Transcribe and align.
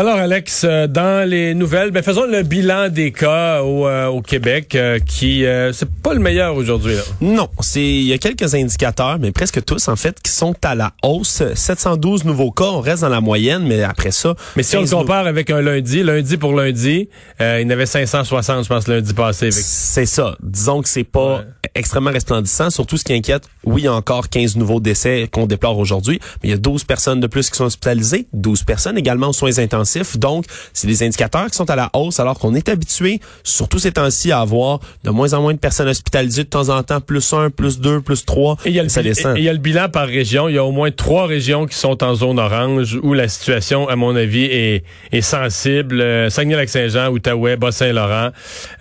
Alors 0.00 0.16
Alex, 0.16 0.62
euh, 0.64 0.86
dans 0.86 1.28
les 1.28 1.52
nouvelles, 1.52 1.90
ben 1.90 2.02
faisons 2.02 2.24
le 2.24 2.42
bilan 2.42 2.88
des 2.88 3.12
cas 3.12 3.60
au, 3.60 3.86
euh, 3.86 4.06
au 4.06 4.22
Québec 4.22 4.74
euh, 4.74 4.98
qui 4.98 5.44
c'est 5.74 5.90
pas 5.90 6.14
le 6.14 6.20
meilleur 6.20 6.56
aujourd'hui 6.56 6.94
là. 6.94 7.02
Non, 7.20 7.50
c'est 7.60 7.82
il 7.82 8.04
y 8.04 8.14
a 8.14 8.16
quelques 8.16 8.54
indicateurs 8.54 9.18
mais 9.18 9.30
presque 9.30 9.62
tous 9.62 9.88
en 9.88 9.96
fait 9.96 10.18
qui 10.22 10.32
sont 10.32 10.54
à 10.64 10.74
la 10.74 10.92
hausse. 11.02 11.42
712 11.54 12.24
nouveaux 12.24 12.50
cas, 12.50 12.64
on 12.64 12.80
reste 12.80 13.02
dans 13.02 13.10
la 13.10 13.20
moyenne 13.20 13.64
mais 13.66 13.82
après 13.82 14.10
ça 14.10 14.34
Mais 14.56 14.62
si 14.62 14.74
on 14.78 14.80
le 14.80 14.88
compare 14.88 15.26
avec 15.26 15.50
un 15.50 15.60
lundi, 15.60 16.02
lundi 16.02 16.38
pour 16.38 16.54
lundi, 16.54 17.10
il 17.38 17.60
y 17.60 17.66
en 17.66 17.68
avait 17.68 17.84
560 17.84 18.64
je 18.64 18.68
pense 18.70 18.88
lundi 18.88 19.12
passé. 19.12 19.50
C'est 19.50 20.06
ça. 20.06 20.34
Disons 20.42 20.80
que 20.80 20.88
c'est 20.88 21.04
pas 21.04 21.42
extrêmement 21.74 22.10
resplendissant, 22.10 22.70
surtout 22.70 22.96
ce 22.96 23.04
qui 23.04 23.12
inquiète. 23.12 23.44
Oui, 23.64 23.82
il 23.82 23.84
y 23.84 23.88
a 23.88 23.94
encore 23.94 24.28
15 24.28 24.56
nouveaux 24.56 24.80
décès 24.80 25.28
qu'on 25.30 25.46
déplore 25.46 25.78
aujourd'hui, 25.78 26.20
mais 26.42 26.48
il 26.48 26.52
y 26.52 26.54
a 26.54 26.58
12 26.58 26.84
personnes 26.84 27.20
de 27.20 27.26
plus 27.26 27.50
qui 27.50 27.56
sont 27.56 27.64
hospitalisées, 27.64 28.26
12 28.32 28.64
personnes 28.64 28.98
également 28.98 29.28
aux 29.28 29.32
soins 29.32 29.58
intensifs 29.58 30.18
donc, 30.18 30.44
c'est 30.72 30.86
des 30.86 31.02
indicateurs 31.02 31.46
qui 31.46 31.56
sont 31.56 31.68
à 31.70 31.76
la 31.76 31.90
hausse 31.94 32.20
alors 32.20 32.38
qu'on 32.38 32.54
est 32.54 32.68
habitué, 32.68 33.20
surtout 33.42 33.78
ces 33.78 33.92
temps-ci, 33.92 34.32
à 34.32 34.40
avoir 34.40 34.80
de 35.04 35.10
moins 35.10 35.32
en 35.34 35.42
moins 35.42 35.54
de 35.54 35.58
personnes 35.58 35.88
hospitalisées 35.88 36.44
de 36.44 36.48
temps 36.48 36.68
en 36.68 36.82
temps, 36.82 37.00
plus 37.00 37.32
un, 37.32 37.50
plus 37.50 37.80
deux, 37.80 38.00
plus 38.00 38.24
trois. 38.24 38.56
Et 38.64 38.70
il 38.70 38.74
y 38.74 38.80
a 38.80 38.82
le, 38.82 39.38
il 39.38 39.42
y 39.42 39.48
a 39.48 39.52
le 39.52 39.58
bilan 39.58 39.88
par 39.88 40.06
région. 40.06 40.48
Il 40.48 40.54
y 40.54 40.58
a 40.58 40.64
au 40.64 40.72
moins 40.72 40.90
trois 40.90 41.26
régions 41.26 41.66
qui 41.66 41.76
sont 41.76 42.02
en 42.04 42.14
zone 42.14 42.38
orange 42.38 42.98
où 43.02 43.14
la 43.14 43.28
situation, 43.28 43.88
à 43.88 43.96
mon 43.96 44.14
avis, 44.16 44.44
est, 44.44 44.84
est 45.12 45.20
sensible. 45.22 46.00
Euh, 46.00 46.30
Saguenay-Lac-Saint-Jean, 46.30 47.10
Outaouais, 47.10 47.56
Bas-Saint-Laurent. 47.56 48.30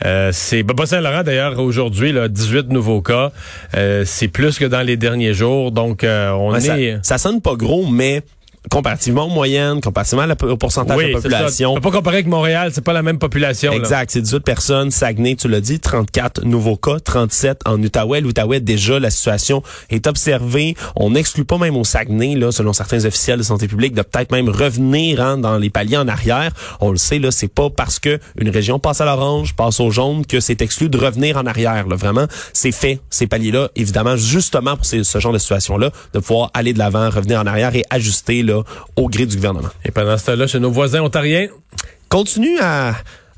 Euh, 0.06 0.31
c'est 0.34 0.64
Bas-Saint-Laurent 0.64 1.24
d'ailleurs 1.24 1.59
aujourd'hui, 1.59 2.12
là, 2.12 2.28
18 2.28 2.70
nouveaux 2.70 2.78
cas. 3.02 3.31
Euh, 3.75 4.03
c'est 4.05 4.27
plus 4.27 4.59
que 4.59 4.66
dans 4.66 4.81
les 4.81 4.97
derniers 4.97 5.33
jours. 5.33 5.72
Donc, 5.72 6.03
euh, 6.03 6.31
on 6.31 6.55
est. 6.55 6.61
Ça, 6.61 7.03
ça 7.03 7.17
sonne 7.17 7.41
pas 7.41 7.55
gros, 7.55 7.88
mais 7.88 8.23
comparativement 8.70 9.26
aux 9.26 9.30
moyennes, 9.30 9.82
comparativement 9.82 10.26
au 10.44 10.58
pourcentage 10.58 10.98
de 10.98 11.04
la 11.04 11.14
population. 11.14 11.72
On 11.72 11.76
peut 11.76 11.82
pas 11.82 11.92
comparer 11.92 12.18
avec 12.18 12.28
Montréal, 12.28 12.72
c'est 12.74 12.84
pas 12.84 12.94
la 12.94 13.02
même 13.02 13.18
population. 13.18 13.72
Exact, 13.72 14.12
c'est 14.12 14.22
18 14.22 14.42
personnes. 14.42 14.92
Saguenay, 14.92 15.36
tu 15.36 15.48
l'as 15.48 15.62
dit, 15.62 15.80
34 15.80 16.44
nouveaux 16.44 16.76
cas, 16.76 17.00
37 17.00 17.62
en 17.66 17.82
Outaouais. 17.82 18.22
L'Outaouais, 18.22 18.60
déjà, 18.60 19.00
la 19.00 19.10
situation 19.10 19.64
est 19.90 20.08
observée. 20.08 20.76
On 20.96 21.12
n'exclut 21.12 21.46
pas 21.46 21.58
même 21.58 21.78
au 21.78 21.84
Saguenay, 21.84 22.36
là, 22.36 22.52
selon 22.52 22.74
certains 22.74 23.06
officiels 23.06 23.40
de 23.40 23.44
santé 23.44 23.68
publique, 23.68 23.94
de 23.94 24.02
peut-être 24.02 24.32
même 24.32 24.50
revenir 24.50 25.22
hein, 25.22 25.38
dans 25.38 25.58
les 25.58 25.70
paliers 25.70 25.98
en 25.98 26.08
arrière. 26.08 26.52
On 26.82 26.92
le 26.92 26.98
sait, 26.98 27.20
là, 27.20 27.32
c'est 27.32 27.48
pas 27.48 27.70
parce 27.70 28.00
que 28.00 28.20
une 28.38 28.50
région 28.50 28.80
passe 28.80 29.02
à 29.02 29.06
l'orange, 29.06 29.56
passe 29.56 29.80
au 29.80 29.90
jaune, 29.90 30.26
que 30.26 30.40
c'est 30.40 30.62
exclu 30.62 30.90
de 30.90 30.98
revenir 30.98 31.38
en 31.38 31.46
arrière. 31.46 31.88
Là. 31.88 31.96
Vraiment, 31.96 32.26
c'est 32.54 32.72
fait, 32.72 33.00
ces 33.10 33.28
paliers-là, 33.28 33.70
évidemment, 33.76 34.18
justement 34.18 34.76
pour 34.76 34.86
ce 34.86 35.20
genre 35.20 35.34
de 35.34 35.38
situation-là, 35.38 35.92
de 36.14 36.20
pouvoir 36.20 36.52
aller 36.54 36.74
de 36.74 36.80
l'avant, 36.80 37.10
revenir 37.10 37.40
en 37.40 37.46
arrière 37.46 37.76
et 37.76 37.84
ajuster 37.90 38.44
au 38.95 39.09
gré 39.09 39.25
du 39.25 39.36
gouvernement. 39.36 39.69
Et 39.86 39.92
pendant 39.92 40.17
ce 40.17 40.25
temps-là, 40.28 40.47
chez 40.47 40.59
nos 40.59 40.72
voisins 40.72 41.02
ontariens, 41.02 41.47
continue 42.09 42.59
à 42.59 42.95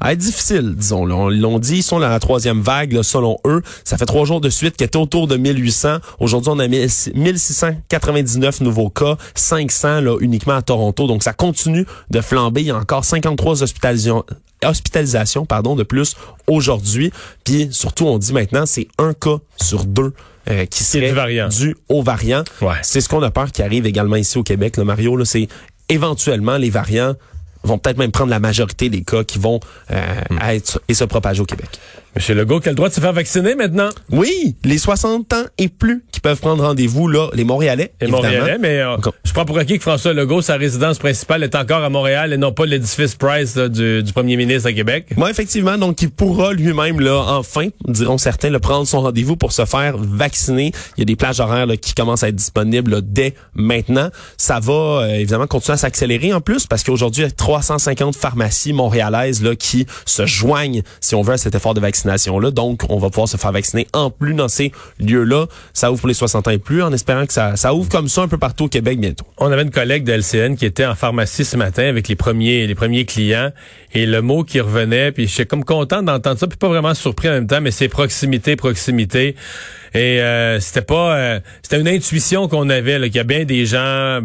être 0.10 0.18
difficile, 0.18 0.74
disons. 0.76 1.06
Là. 1.06 1.16
On 1.16 1.30
l'ont 1.30 1.60
dit, 1.60 1.78
ils 1.78 1.84
sont 1.84 2.00
dans 2.00 2.10
la 2.10 2.20
troisième 2.20 2.62
vague, 2.62 3.02
selon 3.04 3.38
eux. 3.46 3.62
Ça 3.84 3.98
fait 3.98 4.06
trois 4.06 4.26
jours 4.26 4.42
de 4.42 4.50
suite 4.50 4.76
qui 4.76 4.84
étaient 4.84 4.98
autour 4.98 5.28
de 5.28 5.38
1800. 5.38 5.98
Aujourd'hui, 6.20 6.52
on 6.54 6.60
a 6.60 6.68
1699 6.68 8.62
nouveaux 8.62 8.90
cas, 8.90 9.18
500 9.36 10.02
là, 10.02 10.18
uniquement 10.20 10.56
à 10.56 10.62
Toronto. 10.62 11.06
Donc, 11.08 11.24
ça 11.24 11.34
continue 11.34 11.86
de 12.10 12.22
flamber. 12.22 12.62
Il 12.62 12.68
y 12.68 12.72
a 12.72 12.78
encore 12.78 13.06
53 13.06 13.64
hospitalisations 13.64 14.24
hospitalisation 14.64 15.48
pardon 15.48 15.76
de 15.76 15.82
plus 15.82 16.16
aujourd'hui 16.46 17.12
puis 17.44 17.70
surtout 17.72 18.06
on 18.06 18.20
dit 18.20 18.32
maintenant 18.32 18.68
c'est 18.68 18.88
un 19.00 19.16
cas 19.16 19.38
sur 19.60 19.86
deux 19.86 20.14
euh, 20.50 20.66
qui 20.66 20.84
serait 20.84 21.48
dû 21.50 21.76
au 21.90 22.02
variant. 22.02 22.44
C'est 22.82 23.02
ce 23.02 23.10
qu'on 23.10 23.22
a 23.22 23.32
peur 23.32 23.52
qui 23.52 23.62
arrive 23.62 23.86
également 23.86 24.16
ici 24.16 24.38
au 24.38 24.44
Québec, 24.44 24.78
le 24.78 24.84
Mario. 24.84 25.16
Là, 25.16 25.26
c'est 25.26 25.48
éventuellement 25.90 26.58
les 26.58 26.70
variants 26.70 27.16
vont 27.64 27.78
peut-être 27.78 27.98
même 27.98 28.12
prendre 28.12 28.32
la 28.32 28.40
majorité 28.40 28.90
des 28.90 29.04
cas 29.04 29.24
qui 29.24 29.38
vont 29.38 29.60
euh, 29.92 30.22
hmm. 30.30 30.40
être 30.50 30.82
et 30.88 30.94
se 30.94 31.04
propager 31.04 31.42
au 31.42 31.46
Québec. 31.46 31.70
Monsieur 32.14 32.36
Legault, 32.36 32.60
quel 32.60 32.76
droit 32.76 32.90
de 32.90 32.94
se 32.94 33.00
faire 33.00 33.14
vacciner 33.14 33.56
maintenant? 33.56 33.88
Oui, 34.12 34.58
les 34.66 34.78
60 34.78 35.32
ans 35.32 35.46
et 35.58 35.70
plus 35.70 36.04
qui 36.12 36.20
peuvent 36.20 36.42
prendre 36.42 36.62
rendez-vous, 36.62 37.08
là, 37.08 37.30
les 37.34 37.46
Montréalais. 37.46 37.94
Les 38.02 38.08
Montréalais, 38.08 38.58
mais 38.60 38.82
euh, 38.82 38.98
je 39.24 39.32
prends 39.32 39.46
pour 39.46 39.58
acquis 39.58 39.78
que 39.78 39.84
François 39.84 40.12
Legault, 40.12 40.42
sa 40.42 40.58
résidence 40.58 41.00
principale 41.00 41.42
est 41.44 41.56
encore 41.56 41.84
à 41.84 41.90
Montréal 41.90 42.34
et 42.34 42.38
non 42.38 42.52
pas 42.52 42.66
l'édifice 42.66 43.16
Price 43.16 43.56
du, 43.56 44.04
premier 44.14 44.36
ministre 44.36 44.68
à 44.68 44.74
Québec. 44.74 45.06
Moi, 45.16 45.32
effectivement, 45.32 45.78
donc 45.78 46.02
il 46.02 46.10
pourra 46.10 46.52
lui-même, 46.52 47.00
là, 47.00 47.24
enfin, 47.30 47.70
diront 47.88 48.18
certains, 48.18 48.50
le 48.50 48.60
prendre 48.60 48.86
son 48.86 49.02
rendez-vous 49.02 49.38
pour 49.38 49.54
se 49.54 49.64
faire 49.64 49.96
vacciner. 49.98 50.74
Il 50.98 51.00
y 51.00 51.04
a 51.04 51.06
des 51.06 51.16
plages 51.16 51.40
horaires 51.40 51.66
là, 51.66 51.78
qui 51.78 51.94
commencent 51.94 52.24
à 52.24 52.28
être 52.28 52.36
disponibles 52.36 53.02
dès 53.04 53.36
maintenant. 53.54 54.10
Ça 54.36 54.60
va 54.60 54.74
euh, 54.74 55.14
évidemment 55.14 55.48
continuer 55.48 55.76
à 55.76 55.78
s'accélérer 55.78 56.34
en 56.34 56.42
plus 56.42 56.68
parce 56.68 56.84
qu'aujourd'hui, 56.84 57.22
il 57.22 57.28
y 57.28 57.30
a 57.30 57.32
350 57.32 58.18
pharmacies 58.18 58.74
montréalaises 58.74 59.42
là, 59.42 59.56
qui 59.56 59.86
se 60.06 60.26
joignent, 60.26 60.84
si 61.00 61.16
on 61.16 61.22
veut, 61.22 61.34
à 61.34 61.38
cet 61.38 61.56
effort 61.56 61.74
de 61.74 61.80
vaccination 61.80 62.01
Donc, 62.52 62.82
on 62.90 62.98
va 62.98 63.10
pouvoir 63.10 63.28
se 63.28 63.38
faire 63.38 63.52
vacciner 63.52 63.88
en 63.94 64.10
plus 64.10 64.34
dans 64.34 64.48
ces 64.48 64.72
lieux-là. 65.00 65.48
Ça 65.74 65.92
ouvre 65.92 66.02
pour 66.02 66.08
les 66.08 66.14
60 66.14 66.48
ans 66.48 66.52
et 66.52 66.58
plus, 66.58 66.84
en 66.84 66.92
espérant 66.94 67.26
que 67.26 67.34
ça, 67.34 67.56
ça 67.56 67.74
ouvre 67.74 67.90
comme 67.90 68.08
ça 68.08 68.22
un 68.22 68.28
peu 68.28 68.38
partout 68.38 68.66
au 68.66 68.70
Québec 68.70 69.00
bientôt. 69.00 69.26
On 69.38 69.52
avait 69.52 69.64
une 69.64 69.72
collègue 69.72 70.04
de 70.04 70.14
LCN 70.14 70.56
qui 70.56 70.66
était 70.66 70.86
en 70.86 70.96
pharmacie 70.96 71.46
ce 71.46 71.58
matin 71.58 71.84
avec 71.84 72.08
les 72.08 72.16
premiers, 72.16 72.68
les 72.68 72.76
premiers 72.76 73.06
clients 73.06 73.52
et 73.94 74.06
le 74.06 74.22
mot 74.22 74.44
qui 74.44 74.60
revenait, 74.60 75.12
puis 75.12 75.28
j'étais 75.28 75.46
comme 75.46 75.66
content 75.66 76.02
d'entendre 76.02 76.40
ça, 76.40 76.48
puis 76.48 76.58
pas 76.58 76.70
vraiment 76.70 76.94
surpris 76.94 77.30
en 77.30 77.34
même 77.34 77.48
temps, 77.48 77.62
mais 77.62 77.72
c'est 77.72 77.90
proximité, 77.90 78.56
proximité. 78.56 79.36
Et 79.94 80.22
euh, 80.22 80.60
c'était 80.60 80.82
pas, 80.82 81.16
euh, 81.18 81.40
c'était 81.62 81.80
une 81.80 81.88
intuition 81.88 82.48
qu'on 82.48 82.70
avait, 82.70 83.00
qu'il 83.02 83.16
y 83.16 83.20
a 83.20 83.24
bien 83.24 83.44
des 83.44 83.66
gens, 83.66 84.22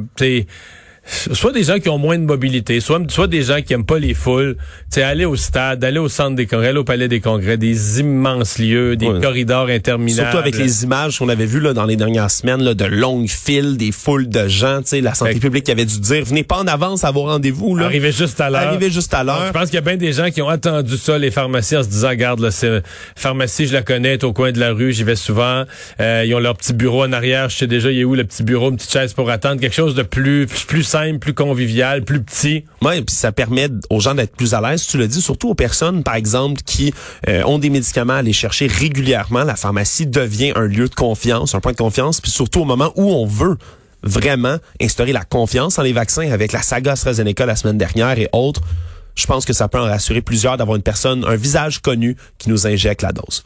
soit 1.06 1.52
des 1.52 1.62
gens 1.62 1.78
qui 1.78 1.88
ont 1.88 1.98
moins 1.98 2.18
de 2.18 2.24
mobilité, 2.24 2.80
soit, 2.80 3.00
soit 3.08 3.26
des 3.26 3.42
gens 3.42 3.62
qui 3.62 3.72
aiment 3.72 3.86
pas 3.86 3.98
les 3.98 4.14
foules, 4.14 4.56
tu 4.92 5.00
aller 5.02 5.24
au 5.24 5.36
stade, 5.36 5.82
aller 5.84 5.98
au 5.98 6.08
centre 6.08 6.36
des 6.36 6.46
congrès, 6.46 6.68
aller 6.68 6.78
au 6.78 6.84
palais 6.84 7.08
des 7.08 7.20
congrès, 7.20 7.56
des 7.56 8.00
immenses 8.00 8.58
lieux, 8.58 8.96
des 8.96 9.10
corridors 9.20 9.68
interminables. 9.68 10.30
Surtout 10.30 10.38
avec 10.38 10.56
les 10.56 10.84
images 10.84 11.18
qu'on 11.18 11.28
avait 11.28 11.46
vues 11.46 11.60
là, 11.60 11.72
dans 11.72 11.84
les 11.84 11.96
dernières 11.96 12.30
semaines, 12.30 12.62
là, 12.62 12.74
de 12.74 12.84
longues 12.84 13.28
files, 13.28 13.76
des 13.76 13.92
foules 13.92 14.28
de 14.28 14.48
gens, 14.48 14.82
tu 14.82 14.88
sais, 14.88 15.00
la 15.00 15.14
santé 15.14 15.38
publique 15.40 15.64
qui 15.64 15.70
avait 15.70 15.84
dû 15.84 16.00
dire, 16.00 16.24
venez 16.24 16.44
pas 16.44 16.58
en 16.58 16.66
avance 16.66 17.04
à 17.04 17.10
vos 17.10 17.22
rendez-vous. 17.22 17.76
Là. 17.76 17.86
Arrivez 17.86 18.12
juste 18.12 18.40
à 18.40 18.50
l'heure. 18.50 18.62
Arrivez 18.62 18.90
juste 18.90 19.14
à 19.14 19.24
l'heure. 19.24 19.46
Je 19.46 19.52
pense 19.52 19.66
qu'il 19.66 19.74
y 19.74 19.78
a 19.78 19.82
bien 19.82 19.96
des 19.96 20.12
gens 20.12 20.30
qui 20.30 20.42
ont 20.42 20.48
attendu 20.48 20.96
ça, 20.96 21.18
les 21.18 21.30
pharmacies, 21.30 21.76
en 21.76 21.82
se 21.82 21.88
disant, 21.88 22.08
regarde, 22.08 22.40
là, 22.40 22.50
c'est, 22.50 22.82
pharmacie, 23.14 23.66
je 23.66 23.72
la 23.72 23.82
connais, 23.82 24.22
au 24.24 24.32
coin 24.32 24.52
de 24.52 24.60
la 24.60 24.72
rue, 24.72 24.92
j'y 24.92 25.04
vais 25.04 25.16
souvent. 25.16 25.64
Euh, 26.00 26.24
ils 26.26 26.34
ont 26.34 26.38
leur 26.38 26.56
petit 26.56 26.72
bureau 26.72 27.04
en 27.04 27.12
arrière, 27.12 27.48
je 27.48 27.56
sais 27.56 27.66
déjà, 27.66 27.90
il 27.90 27.98
y 27.98 28.02
a 28.02 28.04
où 28.04 28.14
le 28.14 28.24
petit 28.24 28.42
bureau, 28.42 28.70
une 28.70 28.76
petite 28.76 28.92
chaise 28.92 29.12
pour 29.12 29.30
attendre, 29.30 29.60
quelque 29.60 29.74
chose 29.74 29.94
de 29.94 30.02
plus, 30.02 30.46
plus, 30.46 30.64
plus 30.64 30.95
simple, 30.96 31.18
plus 31.18 31.34
convivial, 31.34 32.04
plus 32.04 32.22
petit. 32.22 32.64
Oui, 32.80 33.02
puis 33.02 33.14
ça 33.14 33.30
permet 33.30 33.68
aux 33.90 34.00
gens 34.00 34.14
d'être 34.14 34.34
plus 34.34 34.54
à 34.54 34.62
l'aise. 34.62 34.86
Tu 34.86 34.96
le 34.96 35.06
dis, 35.06 35.20
surtout 35.20 35.50
aux 35.50 35.54
personnes, 35.54 36.02
par 36.02 36.14
exemple, 36.14 36.62
qui 36.64 36.94
euh, 37.28 37.42
ont 37.44 37.58
des 37.58 37.68
médicaments 37.68 38.14
à 38.14 38.18
aller 38.18 38.32
chercher 38.32 38.66
régulièrement. 38.66 39.44
La 39.44 39.56
pharmacie 39.56 40.06
devient 40.06 40.52
un 40.56 40.66
lieu 40.66 40.88
de 40.88 40.94
confiance, 40.94 41.54
un 41.54 41.60
point 41.60 41.72
de 41.72 41.76
confiance, 41.76 42.22
puis 42.22 42.30
surtout 42.30 42.60
au 42.60 42.64
moment 42.64 42.92
où 42.96 43.10
on 43.10 43.26
veut 43.26 43.58
vraiment 44.02 44.56
instaurer 44.80 45.12
la 45.12 45.24
confiance 45.24 45.78
en 45.78 45.82
les 45.82 45.92
vaccins 45.92 46.30
avec 46.30 46.52
la 46.52 46.62
saga 46.62 46.92
AstraZeneca 46.92 47.44
la 47.44 47.56
semaine 47.56 47.78
dernière 47.78 48.18
et 48.18 48.28
autres 48.32 48.62
je 49.16 49.26
pense 49.26 49.46
que 49.46 49.54
ça 49.54 49.66
peut 49.66 49.78
en 49.78 49.84
rassurer 49.84 50.20
plusieurs 50.20 50.58
d'avoir 50.58 50.76
une 50.76 50.82
personne, 50.82 51.24
un 51.26 51.36
visage 51.36 51.80
connu 51.80 52.16
qui 52.36 52.50
nous 52.50 52.66
injecte 52.66 53.00
la 53.00 53.12
dose. 53.12 53.42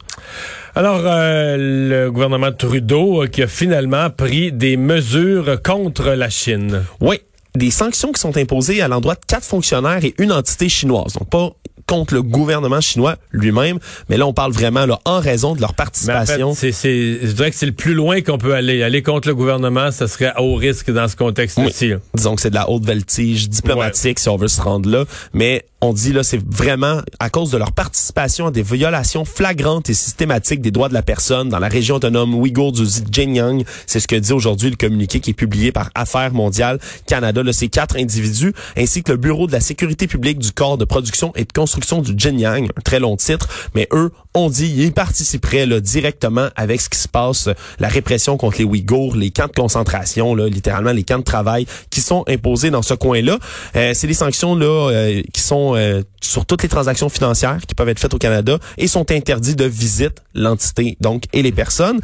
Alors, 0.75 1.01
euh, 1.05 1.55
le 1.57 2.11
gouvernement 2.11 2.51
Trudeau 2.51 3.23
euh, 3.23 3.27
qui 3.27 3.41
a 3.41 3.47
finalement 3.47 4.09
pris 4.09 4.51
des 4.51 4.75
mesures 4.75 5.61
contre 5.63 6.09
la 6.09 6.29
Chine. 6.29 6.83
Oui, 6.99 7.21
des 7.55 7.71
sanctions 7.71 8.11
qui 8.11 8.21
sont 8.21 8.37
imposées 8.37 8.81
à 8.81 8.87
l'endroit 8.87 9.15
de 9.15 9.25
quatre 9.25 9.43
fonctionnaires 9.43 10.03
et 10.03 10.13
une 10.17 10.31
entité 10.31 10.69
chinoise. 10.69 11.13
Donc 11.13 11.29
pas 11.29 11.51
contre 11.87 12.13
le 12.13 12.23
gouvernement 12.23 12.79
chinois 12.79 13.17
lui-même, 13.31 13.79
mais 14.07 14.15
là 14.15 14.25
on 14.25 14.33
parle 14.33 14.53
vraiment 14.53 14.85
là 14.85 14.99
en 15.03 15.19
raison 15.19 15.55
de 15.55 15.61
leur 15.61 15.73
participation. 15.73 16.51
En 16.51 16.55
fait, 16.55 16.71
c'est, 16.71 17.19
je 17.21 17.31
dirais 17.31 17.51
que 17.51 17.57
c'est 17.57 17.65
le 17.65 17.73
plus 17.73 17.93
loin 17.93 18.21
qu'on 18.21 18.37
peut 18.37 18.53
aller. 18.53 18.81
Aller 18.81 19.03
contre 19.03 19.27
le 19.27 19.35
gouvernement, 19.35 19.91
ça 19.91 20.07
serait 20.07 20.27
à 20.33 20.41
haut 20.41 20.55
risque 20.55 20.89
dans 20.89 21.07
ce 21.09 21.15
contexte-ci. 21.17 21.93
Disons 22.13 22.35
que 22.35 22.41
c'est 22.41 22.49
de 22.49 22.55
la 22.55 22.69
haute 22.69 22.85
voltige 22.85 23.49
diplomatique 23.49 24.19
si 24.19 24.29
on 24.29 24.37
veut 24.37 24.47
se 24.47 24.61
rendre 24.61 24.89
là, 24.89 25.03
mais 25.33 25.65
On 25.83 25.93
dit 25.93 26.13
là, 26.13 26.21
c'est 26.21 26.39
vraiment 26.47 27.01
à 27.19 27.31
cause 27.31 27.49
de 27.49 27.57
leur 27.57 27.71
participation 27.71 28.45
à 28.45 28.51
des 28.51 28.61
violations 28.61 29.25
flagrantes 29.25 29.89
et 29.89 29.95
systématiques 29.95 30.61
des 30.61 30.69
droits 30.69 30.89
de 30.89 30.93
la 30.93 31.01
personne 31.01 31.49
dans 31.49 31.57
la 31.57 31.69
région 31.69 31.95
autonome 31.95 32.35
ouïghour 32.35 32.71
du 32.71 32.83
Xinjiang. 32.83 33.63
C'est 33.87 33.99
ce 33.99 34.07
que 34.07 34.15
dit 34.15 34.31
aujourd'hui 34.31 34.69
le 34.69 34.75
communiqué 34.75 35.19
qui 35.19 35.31
est 35.31 35.33
publié 35.33 35.71
par 35.71 35.89
Affaires 35.95 36.33
mondiales 36.33 36.77
Canada. 37.07 37.41
Là, 37.41 37.51
ces 37.51 37.67
quatre 37.67 37.97
individus 37.97 38.53
ainsi 38.77 39.01
que 39.01 39.11
le 39.11 39.17
Bureau 39.17 39.47
de 39.47 39.53
la 39.53 39.59
sécurité 39.59 40.05
publique 40.05 40.37
du 40.37 40.51
corps 40.51 40.77
de 40.77 40.85
production 40.85 41.33
et 41.35 41.45
de 41.45 41.51
construction 41.51 42.03
du 42.03 42.13
Xinjiang, 42.13 42.65
un 42.77 42.81
très 42.81 42.99
long 42.99 43.17
titre, 43.17 43.49
mais 43.73 43.87
eux 43.91 44.11
ont 44.35 44.51
dit 44.51 44.71
ils 44.77 44.93
participeraient 44.93 45.65
là, 45.65 45.79
directement 45.79 46.49
avec 46.55 46.79
ce 46.79 46.89
qui 46.89 46.99
se 46.99 47.07
passe, 47.07 47.49
la 47.79 47.87
répression 47.87 48.37
contre 48.37 48.59
les 48.59 48.65
Ouïghours, 48.65 49.15
les 49.15 49.31
camps 49.31 49.47
de 49.47 49.53
concentration, 49.53 50.35
là, 50.35 50.47
littéralement 50.47 50.91
les 50.91 51.03
camps 51.03 51.17
de 51.17 51.23
travail 51.23 51.65
qui 51.89 52.01
sont 52.01 52.23
imposés 52.27 52.69
dans 52.69 52.83
ce 52.83 52.93
coin-là. 52.93 53.39
Euh, 53.75 53.93
c'est 53.95 54.05
des 54.05 54.13
sanctions 54.13 54.53
là 54.53 54.91
euh, 54.91 55.23
qui 55.33 55.41
sont 55.41 55.70
euh, 55.75 56.01
sur 56.21 56.45
toutes 56.45 56.63
les 56.63 56.69
transactions 56.69 57.09
financières 57.09 57.59
qui 57.67 57.75
peuvent 57.75 57.89
être 57.89 57.99
faites 57.99 58.13
au 58.13 58.17
Canada 58.17 58.57
et 58.77 58.87
sont 58.87 59.11
interdits 59.11 59.55
de 59.55 59.65
visite 59.65 60.21
l'entité 60.33 60.97
donc 61.01 61.23
et 61.33 61.41
les 61.41 61.51
personnes. 61.51 61.99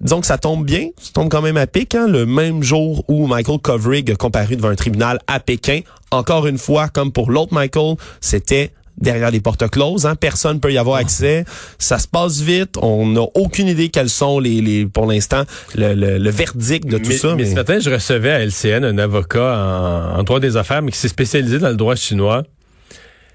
Disons 0.00 0.20
que 0.20 0.26
ça 0.26 0.38
tombe 0.38 0.64
bien, 0.64 0.90
ça 0.96 1.10
tombe 1.12 1.28
quand 1.28 1.42
même 1.42 1.56
à 1.56 1.66
pic, 1.66 1.94
hein, 1.96 2.06
le 2.06 2.24
même 2.24 2.62
jour 2.62 3.04
où 3.08 3.26
Michael 3.26 3.58
Kovrig 3.58 4.08
a 4.12 4.14
comparu 4.14 4.54
devant 4.54 4.68
un 4.68 4.76
tribunal 4.76 5.18
à 5.26 5.40
Pékin. 5.40 5.80
Encore 6.12 6.46
une 6.46 6.58
fois, 6.58 6.88
comme 6.88 7.10
pour 7.10 7.32
l'autre 7.32 7.52
Michael, 7.52 7.96
c'était 8.20 8.70
derrière 9.00 9.30
les 9.30 9.40
portes 9.40 9.68
closes. 9.68 10.06
Hein. 10.06 10.14
Personne 10.14 10.60
peut 10.60 10.72
y 10.72 10.78
avoir 10.78 10.96
accès. 10.96 11.44
Ça 11.78 11.98
se 11.98 12.06
passe 12.06 12.40
vite. 12.40 12.76
On 12.80 13.06
n'a 13.06 13.22
aucune 13.34 13.68
idée 13.68 13.88
quels 13.88 14.08
sont 14.08 14.38
les, 14.38 14.60
les 14.60 14.86
pour 14.86 15.06
l'instant 15.06 15.42
le, 15.74 15.94
le, 15.94 16.30
verdict 16.30 16.86
de 16.86 16.98
tout 16.98 17.12
ça. 17.12 17.34
Mais, 17.36 17.46
ce 17.46 17.54
matin, 17.54 17.78
je 17.80 17.90
recevais 17.90 18.30
à 18.30 18.44
LCN 18.44 18.84
un 18.84 18.98
avocat 18.98 20.12
en, 20.14 20.20
en 20.20 20.22
droit 20.22 20.40
des 20.40 20.56
affaires, 20.56 20.82
mais 20.82 20.92
qui 20.92 20.98
s'est 20.98 21.08
spécialisé 21.08 21.58
dans 21.58 21.70
le 21.70 21.76
droit 21.76 21.94
chinois. 21.96 22.44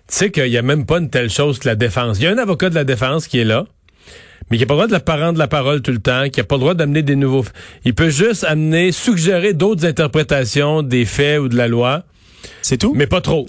Tu 0.07 0.15
sais 0.15 0.31
qu'il 0.31 0.49
n'y 0.49 0.57
a 0.57 0.61
même 0.61 0.85
pas 0.85 0.99
une 0.99 1.09
telle 1.09 1.29
chose 1.29 1.59
que 1.59 1.67
la 1.67 1.75
défense. 1.75 2.19
Il 2.19 2.23
y 2.23 2.27
a 2.27 2.31
un 2.31 2.37
avocat 2.37 2.69
de 2.69 2.75
la 2.75 2.83
défense 2.83 3.27
qui 3.27 3.39
est 3.39 3.45
là 3.45 3.65
mais 4.49 4.57
qui 4.57 4.63
n'a 4.63 4.67
pas 4.67 4.73
le 4.73 4.77
droit 4.77 4.87
de 4.87 4.91
la 4.91 4.99
prendre 4.99 5.39
la 5.39 5.47
parole 5.47 5.81
tout 5.81 5.91
le 5.91 5.99
temps, 5.99 6.29
qui 6.29 6.39
n'a 6.39 6.43
pas 6.43 6.55
le 6.55 6.59
droit 6.59 6.73
d'amener 6.73 7.01
des 7.01 7.15
nouveaux... 7.15 7.45
Il 7.85 7.93
peut 7.93 8.09
juste 8.09 8.43
amener, 8.43 8.91
suggérer 8.91 9.53
d'autres 9.53 9.85
interprétations 9.85 10.83
des 10.83 11.05
faits 11.05 11.39
ou 11.39 11.47
de 11.47 11.55
la 11.55 11.67
loi. 11.67 12.03
C'est 12.61 12.77
tout? 12.77 12.93
Mais 12.93 13.07
pas 13.07 13.21
trop. 13.21 13.45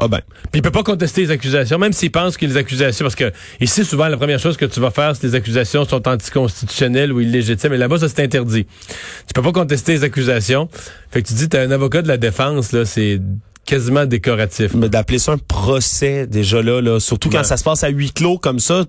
Ah 0.00 0.06
ben. 0.06 0.20
Puis 0.52 0.60
il 0.60 0.62
peut 0.62 0.70
pas 0.70 0.84
contester 0.84 1.22
les 1.22 1.30
accusations, 1.32 1.76
même 1.76 1.92
s'il 1.92 2.12
pense 2.12 2.36
que 2.36 2.46
les 2.46 2.56
accusations, 2.56 3.04
parce 3.04 3.16
que 3.16 3.32
ici 3.60 3.84
souvent 3.84 4.06
la 4.06 4.16
première 4.16 4.38
chose 4.38 4.56
que 4.56 4.64
tu 4.64 4.78
vas 4.78 4.92
faire, 4.92 5.16
si 5.16 5.26
les 5.26 5.34
accusations 5.34 5.84
sont 5.84 6.06
anticonstitutionnelles 6.06 7.12
ou 7.12 7.20
illégitimes, 7.20 7.72
et 7.72 7.78
là-bas 7.78 7.98
ça 7.98 8.08
c'est 8.08 8.22
interdit. 8.22 8.66
Tu 9.26 9.32
peux 9.34 9.42
pas 9.42 9.50
contester 9.50 9.94
les 9.94 10.04
accusations. 10.04 10.68
Fait 11.10 11.22
que 11.22 11.28
tu 11.28 11.34
dis, 11.34 11.48
t'as 11.48 11.62
un 11.62 11.72
avocat 11.72 12.02
de 12.02 12.08
la 12.08 12.16
défense 12.16 12.70
là, 12.70 12.84
c'est 12.84 13.20
quasiment 13.68 14.06
décoratif. 14.06 14.72
Mais 14.74 14.88
d'appeler 14.88 15.18
ça 15.18 15.32
un 15.32 15.38
procès 15.38 16.26
déjà 16.26 16.62
là, 16.62 16.80
là 16.80 16.98
surtout 17.00 17.28
quand 17.28 17.44
ça 17.44 17.58
se 17.58 17.64
passe 17.64 17.84
à 17.84 17.88
huis 17.88 18.12
clos 18.12 18.38
comme 18.38 18.60
ça, 18.60 18.84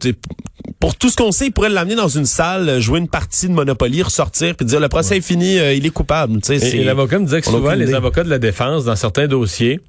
pour 0.79 0.95
tout 0.95 1.09
ce 1.09 1.17
qu'on 1.17 1.33
sait, 1.33 1.47
il 1.47 1.51
pourrait 1.51 1.69
l'amener 1.69 1.95
dans 1.95 2.07
une 2.07 2.25
salle, 2.25 2.79
jouer 2.79 2.99
une 2.99 3.09
partie 3.09 3.49
de 3.49 3.53
Monopoly, 3.53 4.01
ressortir, 4.01 4.55
puis 4.55 4.65
dire 4.65 4.79
le 4.79 4.87
procès 4.87 5.17
est 5.17 5.21
fini, 5.21 5.59
euh, 5.59 5.73
il 5.73 5.85
est 5.85 5.89
coupable. 5.89 6.39
Et, 6.49 6.83
l'avocat 6.85 7.19
me 7.19 7.25
disait 7.25 7.41
que 7.41 7.47
souvent 7.47 7.73
les 7.73 7.93
avocats 7.93 8.23
de 8.23 8.29
la 8.29 8.39
défense, 8.39 8.85
dans 8.85 8.95
certains 8.95 9.27
dossiers, 9.27 9.81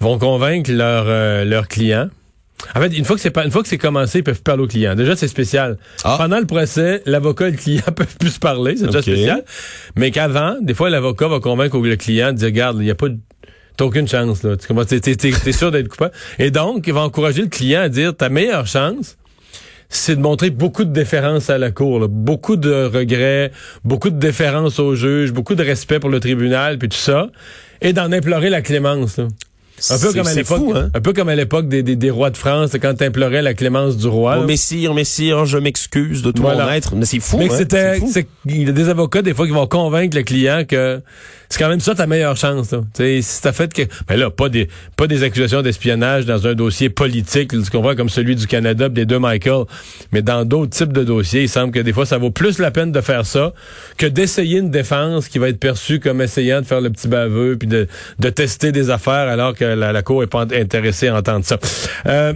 vont 0.00 0.18
convaincre 0.18 0.70
leur 0.70 1.04
euh, 1.06 1.44
leurs 1.44 1.66
clients. 1.66 2.10
En 2.74 2.80
fait, 2.80 2.96
une 2.96 3.04
fois 3.04 3.16
que 3.16 3.22
c'est 3.22 3.30
pas 3.30 3.44
une 3.44 3.50
fois 3.50 3.62
que 3.62 3.68
c'est 3.68 3.78
commencé, 3.78 4.18
ils 4.18 4.24
peuvent 4.24 4.42
parler 4.42 4.62
au 4.62 4.66
client. 4.66 4.94
Déjà, 4.94 5.16
c'est 5.16 5.28
spécial. 5.28 5.78
Ah. 6.04 6.16
Pendant 6.18 6.38
le 6.38 6.46
procès, 6.46 7.02
l'avocat 7.06 7.48
et 7.48 7.52
le 7.52 7.56
client 7.56 7.82
peuvent 7.96 8.16
plus 8.18 8.30
se 8.30 8.38
parler, 8.38 8.76
c'est 8.76 8.86
déjà 8.86 9.02
spécial. 9.02 9.44
Mais 9.96 10.10
qu'avant, 10.10 10.56
des 10.60 10.74
fois, 10.74 10.90
l'avocat 10.90 11.28
va 11.28 11.40
convaincre 11.40 11.78
le 11.78 11.96
client 11.96 12.32
de 12.32 12.38
dire, 12.38 12.46
regarde, 12.46 12.76
il 12.78 12.84
n'y 12.84 12.90
a 12.90 12.94
pas 12.94 13.08
T'as 13.76 13.84
aucune 13.84 14.06
chance, 14.06 14.42
là. 14.42 14.56
Tu 14.56 14.66
commences, 14.66 14.86
t'es, 14.86 15.52
sûr 15.52 15.70
d'être 15.72 15.88
coupable. 15.88 16.14
Et 16.38 16.50
donc, 16.50 16.86
il 16.86 16.92
va 16.92 17.00
encourager 17.00 17.42
le 17.42 17.48
client 17.48 17.82
à 17.82 17.88
dire, 17.88 18.16
ta 18.16 18.28
meilleure 18.28 18.66
chance, 18.66 19.16
c'est 19.88 20.16
de 20.16 20.20
montrer 20.20 20.50
beaucoup 20.50 20.84
de 20.84 20.92
déférence 20.92 21.50
à 21.50 21.58
la 21.58 21.70
cour, 21.70 22.08
beaucoup 22.08 22.56
de 22.56 22.84
regrets, 22.84 23.50
beaucoup 23.84 24.10
de 24.10 24.18
déférence 24.18 24.78
au 24.78 24.94
juge, 24.94 25.32
beaucoup 25.32 25.54
de 25.54 25.62
respect 25.62 25.98
pour 25.98 26.10
le 26.10 26.20
tribunal, 26.20 26.78
puis 26.78 26.88
tout 26.88 26.96
ça, 26.96 27.28
et 27.80 27.92
d'en 27.92 28.12
implorer 28.12 28.50
la 28.50 28.62
clémence. 28.62 29.16
Là. 29.16 29.28
Un 29.90 29.98
peu, 29.98 30.12
comme 30.12 30.26
à 30.26 30.34
l'époque, 30.34 30.62
hein? 30.74 30.90
un 30.94 31.00
peu 31.00 31.12
comme 31.12 31.28
à 31.28 31.34
l'époque 31.34 31.68
des, 31.68 31.82
des, 31.82 31.96
des, 31.96 32.10
rois 32.10 32.30
de 32.30 32.36
France, 32.36 32.70
quand 32.80 32.94
t'implorais 32.94 33.42
la 33.42 33.54
clémence 33.54 33.96
du 33.96 34.06
roi. 34.06 34.38
Oh, 34.40 34.44
messire, 34.44 34.94
messire, 34.94 35.46
je 35.46 35.58
m'excuse 35.58 36.22
de 36.22 36.30
tout 36.30 36.42
mon 36.42 36.70
être. 36.70 36.94
Mais 36.94 37.04
c'est 37.04 37.18
fou, 37.18 37.38
Mais 37.38 37.52
hein? 37.52 37.56
c'était, 37.58 38.00
il 38.46 38.66
y 38.66 38.68
a 38.68 38.72
des 38.72 38.88
avocats, 38.88 39.22
des 39.22 39.34
fois, 39.34 39.46
qui 39.46 39.52
vont 39.52 39.66
convaincre 39.66 40.16
le 40.16 40.22
client 40.22 40.64
que 40.66 41.00
c'est 41.54 41.62
quand 41.62 41.68
même 41.68 41.78
ça 41.78 41.94
ta 41.94 42.08
meilleure 42.08 42.36
chance. 42.36 42.72
Là. 42.72 42.80
Si 42.96 43.40
t'as 43.40 43.52
fait 43.52 43.72
que, 43.72 43.82
ben 44.08 44.18
là, 44.18 44.28
pas 44.28 44.48
des, 44.48 44.68
pas 44.96 45.06
des 45.06 45.22
accusations 45.22 45.62
d'espionnage 45.62 46.26
dans 46.26 46.48
un 46.48 46.54
dossier 46.54 46.90
politique, 46.90 47.50
tu 47.50 47.70
comprends, 47.70 47.94
comme 47.94 48.08
celui 48.08 48.34
du 48.34 48.48
Canada, 48.48 48.88
des 48.88 49.06
deux 49.06 49.20
Michael, 49.20 49.66
mais 50.10 50.20
dans 50.20 50.44
d'autres 50.44 50.72
types 50.72 50.92
de 50.92 51.04
dossiers, 51.04 51.42
il 51.42 51.48
semble 51.48 51.72
que 51.72 51.78
des 51.78 51.92
fois, 51.92 52.06
ça 52.06 52.18
vaut 52.18 52.32
plus 52.32 52.58
la 52.58 52.72
peine 52.72 52.90
de 52.90 53.00
faire 53.00 53.24
ça 53.24 53.52
que 53.98 54.06
d'essayer 54.06 54.58
une 54.58 54.72
défense 54.72 55.28
qui 55.28 55.38
va 55.38 55.48
être 55.48 55.60
perçue 55.60 56.00
comme 56.00 56.20
essayant 56.20 56.60
de 56.60 56.66
faire 56.66 56.80
le 56.80 56.90
petit 56.90 57.06
baveux 57.06 57.56
puis 57.56 57.68
de, 57.68 57.86
de 58.18 58.30
tester 58.30 58.72
des 58.72 58.90
affaires 58.90 59.28
alors 59.28 59.54
que 59.54 59.64
la, 59.64 59.92
la 59.92 60.02
Cour 60.02 60.24
est 60.24 60.26
pas 60.26 60.46
intéressée 60.52 61.06
à 61.06 61.14
entendre 61.14 61.44
ça. 61.44 61.58
Euh, 62.06 62.32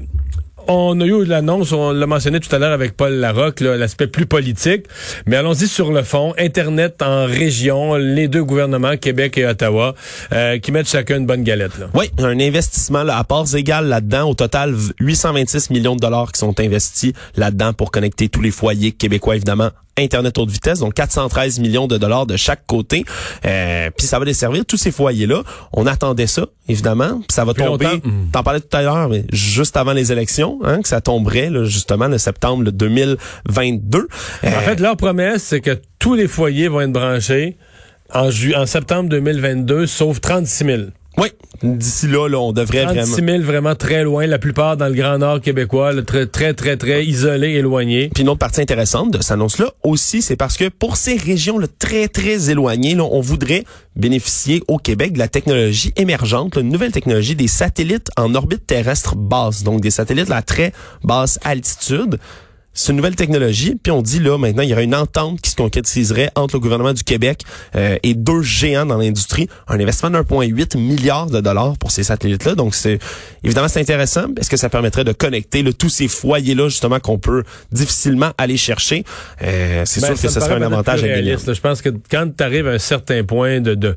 on 0.68 1.00
a 1.00 1.04
eu 1.04 1.24
l'annonce, 1.24 1.72
on 1.72 1.92
l'a 1.92 2.06
mentionné 2.06 2.40
tout 2.40 2.54
à 2.54 2.58
l'heure 2.58 2.72
avec 2.72 2.96
Paul 2.96 3.14
Larocque, 3.14 3.60
l'aspect 3.60 4.06
plus 4.06 4.26
politique. 4.26 4.86
Mais 5.26 5.36
allons-y 5.36 5.66
sur 5.66 5.92
le 5.92 6.02
fond. 6.02 6.34
Internet 6.38 7.02
en 7.02 7.24
région, 7.24 7.94
les 7.94 8.28
deux 8.28 8.44
gouvernements, 8.44 8.96
Québec 8.96 9.38
et 9.38 9.46
Ottawa, 9.46 9.94
euh, 10.32 10.58
qui 10.58 10.70
mettent 10.70 10.88
chacun 10.88 11.16
une 11.16 11.26
bonne 11.26 11.42
galette. 11.42 11.72
Oui, 11.94 12.10
un 12.18 12.38
investissement 12.38 13.06
à 13.08 13.24
parts 13.24 13.54
égales 13.56 13.88
là-dedans. 13.88 14.28
Au 14.28 14.34
total, 14.34 14.74
826 15.00 15.70
millions 15.70 15.96
de 15.96 16.00
dollars 16.00 16.32
qui 16.32 16.38
sont 16.38 16.58
investis 16.60 17.12
là-dedans 17.36 17.72
pour 17.72 17.90
connecter 17.90 18.28
tous 18.28 18.42
les 18.42 18.50
foyers 18.50 18.92
québécois, 18.92 19.36
évidemment, 19.36 19.70
Internet 19.98 20.38
haute 20.38 20.50
vitesse, 20.50 20.80
donc 20.80 20.94
413 20.94 21.58
millions 21.60 21.86
de 21.86 21.98
dollars 21.98 22.26
de 22.26 22.36
chaque 22.36 22.66
côté. 22.66 23.04
Euh, 23.44 23.90
puis 23.96 24.06
ça 24.06 24.18
va 24.18 24.24
desservir 24.24 24.64
tous 24.64 24.76
ces 24.76 24.90
foyers-là. 24.90 25.42
On 25.72 25.86
attendait 25.86 26.26
ça, 26.26 26.46
évidemment. 26.68 27.18
Puis 27.18 27.34
ça 27.34 27.44
va 27.44 27.54
tomber, 27.54 27.86
hmm. 27.86 28.30
t'en 28.32 28.42
parlais 28.42 28.60
tout 28.60 28.76
à 28.76 28.82
l'heure, 28.82 29.08
mais 29.08 29.24
juste 29.32 29.76
avant 29.76 29.92
les 29.92 30.12
élections, 30.12 30.58
hein, 30.64 30.80
que 30.82 30.88
ça 30.88 31.00
tomberait 31.00 31.50
là, 31.50 31.64
justement 31.64 32.08
le 32.08 32.18
septembre 32.18 32.70
2022. 32.70 34.08
En 34.44 34.50
fait, 34.50 34.80
leur 34.80 34.96
promesse, 34.96 35.42
c'est 35.42 35.60
que 35.60 35.78
tous 35.98 36.14
les 36.14 36.28
foyers 36.28 36.68
vont 36.68 36.80
être 36.80 36.92
branchés 36.92 37.56
en, 38.14 38.28
en 38.56 38.66
septembre 38.66 39.08
2022, 39.10 39.86
sauf 39.86 40.20
36 40.20 40.64
000. 40.64 40.82
Oui, 41.18 41.28
d'ici 41.64 42.06
là, 42.06 42.28
là, 42.28 42.38
on 42.38 42.52
devrait 42.52 42.84
36 42.84 43.14
000 43.14 43.26
vraiment... 43.26 43.44
vraiment 43.44 43.74
très 43.74 44.04
loin, 44.04 44.24
la 44.28 44.38
plupart 44.38 44.76
dans 44.76 44.86
le 44.86 44.94
Grand 44.94 45.18
Nord 45.18 45.40
québécois, 45.40 46.00
très, 46.02 46.26
très, 46.26 46.54
très, 46.54 46.76
très 46.76 47.04
isolé, 47.04 47.48
éloigné. 47.54 48.08
Puis 48.14 48.22
une 48.22 48.28
autre 48.28 48.38
partie 48.38 48.60
intéressante 48.60 49.10
de 49.10 49.20
cette 49.20 49.32
annonce-là 49.32 49.72
aussi, 49.82 50.22
c'est 50.22 50.36
parce 50.36 50.56
que 50.56 50.68
pour 50.68 50.96
ces 50.96 51.16
régions 51.16 51.58
là, 51.58 51.66
très, 51.78 52.06
très 52.06 52.50
éloignées, 52.50 52.94
là, 52.94 53.02
on 53.02 53.20
voudrait 53.20 53.64
bénéficier 53.96 54.62
au 54.68 54.78
Québec 54.78 55.14
de 55.14 55.18
la 55.18 55.26
technologie 55.26 55.92
émergente, 55.96 56.54
une 56.56 56.68
nouvelle 56.68 56.92
technologie 56.92 57.34
des 57.34 57.48
satellites 57.48 58.10
en 58.16 58.36
orbite 58.36 58.64
terrestre 58.64 59.16
basse, 59.16 59.64
donc 59.64 59.80
des 59.80 59.90
satellites 59.90 60.30
à 60.30 60.42
très 60.42 60.72
basse 61.02 61.40
altitude. 61.42 62.20
C'est 62.80 62.92
une 62.92 62.96
nouvelle 62.98 63.16
technologie. 63.16 63.74
Puis 63.74 63.90
on 63.90 64.02
dit 64.02 64.20
là 64.20 64.38
maintenant 64.38 64.62
il 64.62 64.68
y 64.68 64.72
aurait 64.72 64.84
une 64.84 64.94
entente 64.94 65.40
qui 65.40 65.50
se 65.50 65.56
concrétiserait 65.56 66.30
entre 66.36 66.54
le 66.54 66.60
gouvernement 66.60 66.92
du 66.92 67.02
Québec 67.02 67.42
euh, 67.74 67.96
et 68.04 68.14
deux 68.14 68.42
géants 68.42 68.86
dans 68.86 68.98
l'industrie, 68.98 69.48
un 69.66 69.80
investissement 69.80 70.10
de 70.10 70.18
1,8 70.18 70.78
milliard 70.78 71.26
de 71.26 71.40
dollars 71.40 71.76
pour 71.76 71.90
ces 71.90 72.04
satellites-là. 72.04 72.54
Donc 72.54 72.76
c'est 72.76 73.00
évidemment 73.42 73.66
c'est 73.66 73.80
intéressant. 73.80 74.26
Est-ce 74.38 74.48
que 74.48 74.56
ça 74.56 74.68
permettrait 74.68 75.02
de 75.02 75.10
connecter 75.10 75.64
là, 75.64 75.72
tous 75.72 75.88
ces 75.88 76.06
foyers-là 76.06 76.68
justement 76.68 77.00
qu'on 77.00 77.18
peut 77.18 77.42
difficilement 77.72 78.30
aller 78.38 78.56
chercher? 78.56 79.02
Euh, 79.42 79.82
C'est 79.84 80.00
ben, 80.00 80.14
sûr 80.14 80.22
que 80.22 80.32
ce 80.32 80.38
serait 80.38 80.54
un 80.54 80.62
avantage 80.62 81.02
à. 81.02 81.06
Je 81.08 81.60
pense 81.60 81.82
que 81.82 81.88
quand 82.08 82.28
tu 82.36 82.44
arrives 82.44 82.68
à 82.68 82.72
un 82.72 82.78
certain 82.78 83.24
point 83.24 83.60
de, 83.60 83.74
de 83.74 83.96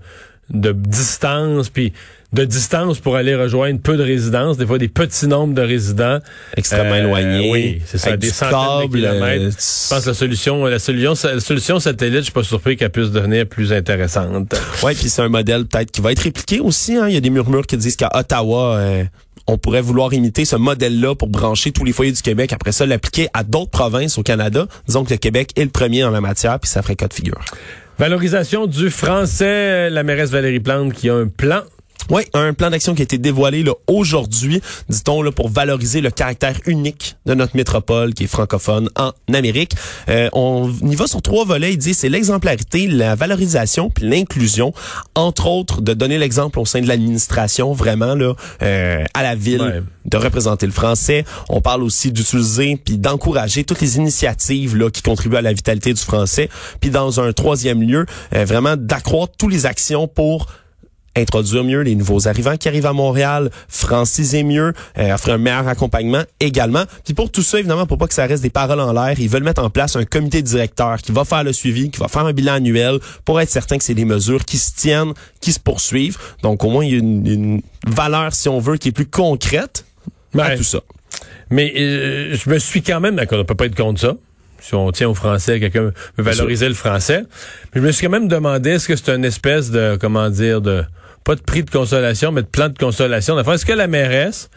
de 0.54 0.72
distance, 0.72 1.70
puis 1.70 1.94
de 2.34 2.46
distance 2.46 3.00
pour 3.00 3.18
aller 3.18 3.36
rejoindre 3.36 3.82
peu 3.82 3.98
de 3.98 4.04
résidences, 4.04 4.58
des 4.58 4.66
fois 4.66 4.78
des 4.78 4.88
petits 4.88 5.28
nombres 5.28 5.54
de 5.54 5.62
résidents. 5.62 6.20
Extrêmement 6.56 6.94
euh, 6.94 7.00
éloignés. 7.00 7.52
Oui, 7.52 7.82
c'est 7.86 7.98
ça, 7.98 8.16
des 8.16 8.30
centaines 8.30 8.88
de 8.88 8.96
kilomètres. 8.96 9.44
Euh, 9.44 9.52
je 9.52 9.90
pense 9.90 10.04
que 10.04 10.10
la 10.10 10.14
solution, 10.14 10.66
la 10.66 10.80
solution, 10.80 11.14
la 11.24 11.40
solution 11.42 11.80
satellite, 11.80 12.20
je 12.20 12.24
suis 12.24 12.32
pas 12.32 12.44
surpris 12.44 12.78
qu'elle 12.78 12.90
puisse 12.90 13.12
devenir 13.12 13.48
plus 13.48 13.74
intéressante. 13.74 14.56
Oui, 14.84 14.96
puis 14.96 15.10
c'est 15.10 15.22
un 15.22 15.30
modèle 15.30 15.66
peut-être 15.66 15.92
qui 15.92 16.02
va 16.02 16.12
être 16.12 16.24
répliqué 16.24 16.60
aussi. 16.60 16.96
Hein. 16.96 17.08
Il 17.08 17.14
y 17.14 17.18
a 17.18 17.20
des 17.20 17.30
murmures 17.30 17.68
qui 17.68 17.78
disent 17.78 17.96
qu'à 17.96 18.10
Ottawa, 18.14 18.78
euh, 18.78 19.04
on 19.46 19.58
pourrait 19.58 19.82
vouloir 19.82 20.14
imiter 20.14 20.46
ce 20.46 20.56
modèle-là 20.56 21.14
pour 21.14 21.28
brancher 21.28 21.72
tous 21.72 21.84
les 21.84 21.92
foyers 21.92 22.12
du 22.12 22.22
Québec. 22.22 22.54
Après 22.54 22.72
ça, 22.72 22.86
l'appliquer 22.86 23.28
à 23.34 23.44
d'autres 23.44 23.70
provinces 23.70 24.18
au 24.18 24.24
Canada. 24.24 24.66
Disons 24.88 25.04
que 25.04 25.12
le 25.12 25.18
Québec 25.18 25.52
est 25.56 25.64
le 25.64 25.70
premier 25.70 26.04
en 26.04 26.10
la 26.10 26.22
matière, 26.22 26.60
puis 26.60 26.70
ça 26.70 26.82
ferait 26.82 26.96
cas 26.96 27.08
de 27.08 27.14
figure. 27.14 27.40
Valorisation 28.02 28.66
du 28.66 28.90
français, 28.90 29.92
la 29.92 30.02
mairesse 30.02 30.32
Valérie 30.32 30.60
Plante 30.60 30.92
qui 30.92 31.08
a 31.08 31.14
un 31.14 31.28
plan 31.28 31.62
Oui, 32.12 32.24
un 32.34 32.54
plan 32.54 32.70
d'action 32.70 32.94
qui 32.94 33.02
a 33.02 33.04
été 33.04 33.18
dévoilé 33.18 33.64
là, 33.64 33.72
aujourd'hui, 33.88 34.62
dit-on, 34.90 35.22
là, 35.22 35.32
pour 35.32 35.48
valoriser 35.48 36.02
le 36.02 36.12
caractère 36.12 36.60
unique 36.66 37.16
de 37.26 37.34
notre 37.34 37.56
métropole 37.56 38.14
qui 38.14 38.26
est 38.26 38.28
francophone 38.28 38.90
en 38.98 39.14
Amérique. 39.34 39.76
Euh, 40.10 40.28
on 40.34 40.70
y 40.84 40.96
va 40.96 41.08
sur 41.08 41.22
trois 41.22 41.46
volets. 41.46 41.72
Il 41.72 41.78
dit 41.78 41.94
c'est 41.94 42.10
l'exemplarité, 42.10 42.88
la 42.88 43.16
valorisation 43.16 43.90
puis 43.90 44.10
l'inclusion. 44.10 44.74
Entre 45.16 45.48
autres, 45.48 45.82
de 45.82 45.94
donner 45.94 46.18
l'exemple 46.18 46.60
au 46.60 46.66
sein 46.66 46.82
de 46.82 46.88
l'administration, 46.90 47.72
vraiment 47.72 48.14
là, 48.14 48.34
euh, 48.62 49.06
à 49.14 49.24
la 49.24 49.36
ville, 49.36 49.62
Ouais. 49.62 49.82
de 50.06 50.18
représenter 50.18 50.66
le 50.66 50.72
français. 50.74 51.24
On 51.48 51.62
parle 51.62 51.82
aussi 51.84 52.12
d'utiliser 52.12 52.78
puis 52.84 52.98
d'encourager 52.98 53.64
toutes 53.64 53.80
les 53.80 53.96
initiatives 53.98 54.76
là 54.76 54.90
qui 54.90 55.02
contribuent 55.02 55.38
à 55.38 55.42
la 55.42 55.54
vitalité 55.54 55.94
du 55.94 56.02
français. 56.02 56.50
Puis 56.82 56.90
dans 56.90 57.22
un 57.22 57.32
troisième 57.32 57.82
lieu, 57.82 58.06
euh, 58.36 58.44
vraiment 58.44 58.76
d'accroître 58.76 59.34
toutes 59.38 59.54
les 59.54 59.66
actions 59.66 60.10
pour 60.10 60.48
introduire 61.16 61.64
mieux 61.64 61.82
les 61.82 61.96
nouveaux 61.96 62.28
arrivants 62.28 62.58
qui 62.58 62.68
arrivent 62.68 62.86
à 62.86 62.94
Montréal, 62.94 63.50
franciser 63.68 64.44
mieux, 64.44 64.74
euh, 64.98 65.14
offrir 65.14 65.36
un 65.36 65.38
meilleur 65.38 65.68
accompagnement 65.68 66.24
également. 66.40 66.84
Puis 67.04 67.14
pour 67.14 67.32
tout 67.32 67.42
ça, 67.42 67.60
évidemment, 67.60 67.86
pour 67.86 67.98
pas 67.98 68.08
que 68.08 68.14
ça 68.14 68.26
reste 68.26 68.44
des 68.44 68.50
paroles 68.50 68.80
en 68.80 68.94
l'air, 68.94 69.20
ils 69.20 69.30
veulent 69.30 69.44
mettre 69.44 69.64
en 69.64 69.70
place 69.70 69.96
un 69.96 70.06
comité 70.06 70.42
directeur 70.42 70.98
qui 71.02 71.12
va 71.12 71.26
faire 71.26 71.44
le 71.44 71.54
suivi, 71.54 71.90
qui 71.90 72.00
va 72.00 72.08
faire 72.08 72.26
un 72.26 72.34
bilan 72.34 72.54
annuel 72.54 73.00
pour 73.26 73.42
être 73.42 73.50
certain 73.50 73.78
que 73.78 73.84
c'est 73.84 73.94
des 73.94 74.06
mesures 74.06 74.46
qui 74.46 74.58
se 74.58 74.74
tiennent, 74.76 75.14
qui 75.40 75.52
se 75.52 75.60
poursuivent. 75.60 76.18
Donc 76.44 76.64
au 76.64 76.70
moins, 76.70 76.86
il 76.86 76.92
y 76.92 76.96
a 76.96 77.00
une, 77.00 77.28
une 77.28 77.62
valeur, 77.88 78.34
si 78.34 78.50
on 78.50 78.60
veut, 78.60 78.78
qui 78.78 78.90
est 78.90 78.94
plus 78.94 79.08
concrète 79.08 79.86
à 80.38 80.56
tout 80.56 80.64
ça. 80.64 80.80
Mais 81.50 81.74
euh, 81.76 82.36
je 82.36 82.50
me 82.50 82.58
suis 82.60 82.82
quand 82.82 83.00
même, 83.00 83.16
d'accord, 83.18 83.40
on 83.40 83.46
peut 83.46 83.56
pas 83.56 83.66
être 83.66 83.76
contre 83.76 84.00
ça. 84.00 84.16
Si 84.62 84.76
on 84.76 84.92
tient 84.92 85.10
au 85.10 85.16
français, 85.16 85.60
quelqu'un 85.60 85.92
veut 86.18 86.24
valoriser 86.24 86.68
le 86.68 86.76
français. 86.76 87.24
Mais 87.74 87.82
je 87.82 87.86
me 87.88 87.92
suis 87.92 88.06
quand 88.06 88.12
même 88.12 88.28
demandé, 88.28 88.72
est-ce 88.72 88.88
que 88.88 88.96
c'est 88.96 89.10
une 89.10 89.26
espèce 89.26 89.72
de, 89.72 89.98
comment 90.00 90.30
dire, 90.30 90.62
de, 90.62 90.84
pas 91.24 91.36
de 91.36 91.42
prix 91.42 91.64
de 91.64 91.70
consolation, 91.70 92.32
mais 92.32 92.42
de 92.42 92.48
plan 92.48 92.70
de 92.70 92.78
consolation. 92.78 93.40
Est-ce 93.40 93.66
que 93.66 93.74
la 93.74 93.88
mairesse 93.88 94.50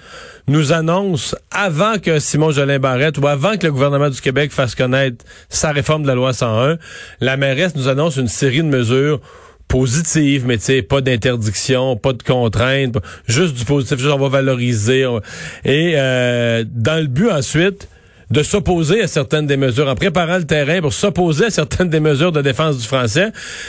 nous 0.48 0.72
annonce, 0.72 1.36
avant 1.50 1.98
que 1.98 2.18
Simon 2.18 2.50
Jolin 2.50 2.78
Barrette 2.78 3.18
ou 3.18 3.26
avant 3.26 3.56
que 3.56 3.66
le 3.66 3.72
gouvernement 3.72 4.10
du 4.10 4.20
Québec 4.20 4.52
fasse 4.52 4.74
connaître 4.74 5.24
sa 5.48 5.72
réforme 5.72 6.02
de 6.02 6.08
la 6.08 6.14
loi 6.14 6.32
101, 6.32 6.78
la 7.20 7.36
mairesse 7.36 7.74
nous 7.74 7.88
annonce 7.88 8.16
une 8.16 8.28
série 8.28 8.62
de 8.62 8.68
mesures 8.68 9.20
positives, 9.68 10.46
mais 10.46 10.58
tu 10.58 10.64
sais, 10.64 10.82
pas 10.82 11.00
d'interdiction, 11.00 11.96
pas 11.96 12.12
de 12.12 12.22
contraintes, 12.22 12.96
juste 13.26 13.54
du 13.54 13.64
positif, 13.64 13.98
juste 13.98 14.12
on 14.12 14.18
va 14.18 14.28
valoriser. 14.28 15.06
et 15.64 15.94
euh, 15.96 16.64
dans 16.68 17.00
le 17.00 17.08
but 17.08 17.30
ensuite 17.30 17.88
de 18.34 18.42
s'opposer 18.42 19.00
à 19.02 19.06
certaines 19.06 19.46
des 19.46 19.56
mesures, 19.56 19.88
en 19.88 19.94
préparant 19.94 20.38
le 20.38 20.44
terrain 20.44 20.80
pour 20.80 20.92
s'opposer 20.92 21.46
à 21.46 21.50
certaines 21.50 21.88
des 21.88 22.00
mesures 22.00 22.32
de 22.32 22.42
défense 22.42 22.78
du 22.78 22.84
français, 22.86 23.28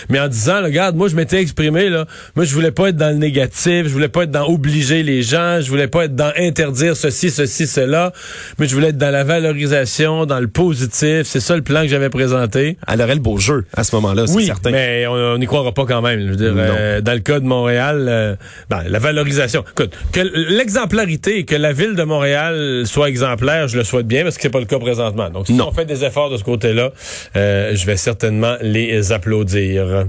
mais 0.09 0.19
en 0.19 0.27
disant, 0.27 0.55
là, 0.55 0.63
regarde, 0.63 0.95
moi 0.95 1.07
je 1.07 1.15
m'étais 1.15 1.39
exprimé, 1.39 1.87
là, 1.89 2.05
moi 2.35 2.45
je 2.45 2.53
voulais 2.53 2.71
pas 2.71 2.89
être 2.89 2.97
dans 2.97 3.09
le 3.11 3.17
négatif, 3.17 3.83
je 3.87 3.89
voulais 3.93 4.09
pas 4.09 4.23
être 4.23 4.31
dans 4.31 4.47
obliger 4.47 5.03
les 5.03 5.21
gens, 5.21 5.61
je 5.61 5.69
voulais 5.69 5.87
pas 5.87 6.05
être 6.05 6.15
dans 6.15 6.31
interdire 6.37 6.97
ceci, 6.97 7.29
ceci, 7.29 7.67
cela, 7.67 8.11
mais 8.57 8.67
je 8.67 8.73
voulais 8.73 8.89
être 8.89 8.97
dans 8.97 9.11
la 9.11 9.23
valorisation, 9.23 10.25
dans 10.25 10.39
le 10.39 10.47
positif, 10.47 11.23
c'est 11.25 11.39
ça 11.39 11.55
le 11.55 11.61
plan 11.61 11.83
que 11.83 11.87
j'avais 11.87 12.09
présenté. 12.09 12.77
Elle 12.87 13.01
aurait 13.03 13.15
le 13.15 13.21
beau 13.21 13.37
jeu 13.37 13.65
à 13.77 13.83
ce 13.83 13.95
moment-là, 13.97 14.25
c'est 14.25 14.33
Oui, 14.35 14.47
certain. 14.47 14.71
mais 14.71 15.05
on 15.05 15.37
n'y 15.37 15.45
croira 15.45 15.73
pas 15.73 15.85
quand 15.85 16.01
même. 16.01 16.21
Je 16.21 16.29
veux 16.31 16.35
dire, 16.37 16.53
euh, 16.57 17.01
dans 17.01 17.13
le 17.13 17.19
cas 17.19 17.39
de 17.39 17.45
Montréal, 17.45 18.07
euh, 18.09 18.35
ben, 18.71 18.81
la 18.89 18.97
valorisation. 18.97 19.63
Écoute, 19.77 19.93
que 20.11 20.21
l'exemplarité 20.21 21.45
que 21.45 21.55
la 21.55 21.71
ville 21.71 21.93
de 21.93 22.03
Montréal 22.03 22.83
soit 22.85 23.09
exemplaire, 23.09 23.67
je 23.67 23.77
le 23.77 23.83
souhaite 23.83 24.07
bien 24.07 24.23
parce 24.23 24.37
que 24.37 24.41
c'est 24.41 24.49
pas 24.55 24.59
le 24.61 24.65
cas 24.65 24.79
présentement. 24.79 25.29
Donc, 25.29 25.47
si 25.47 25.53
Non. 25.53 25.67
on 25.67 25.71
fait 25.73 25.85
des 25.85 26.05
efforts 26.05 26.29
de 26.29 26.37
ce 26.37 26.43
côté-là, 26.45 26.91
euh, 27.35 27.75
je 27.75 27.85
vais 27.85 27.97
certainement 27.97 28.55
les 28.61 29.11
applaudir. 29.11 30.05